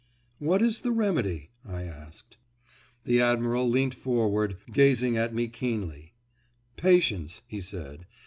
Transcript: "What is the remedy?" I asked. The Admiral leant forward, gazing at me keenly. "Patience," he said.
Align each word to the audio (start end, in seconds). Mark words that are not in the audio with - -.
"What 0.39 0.63
is 0.63 0.81
the 0.81 0.91
remedy?" 0.91 1.51
I 1.63 1.83
asked. 1.83 2.37
The 3.03 3.21
Admiral 3.21 3.69
leant 3.69 3.93
forward, 3.93 4.57
gazing 4.73 5.15
at 5.15 5.31
me 5.31 5.47
keenly. 5.47 6.13
"Patience," 6.75 7.43
he 7.45 7.61
said. 7.61 8.07